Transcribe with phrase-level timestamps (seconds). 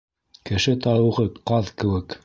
[0.49, 2.19] Кеше тауығы ҡаҙ кеүек.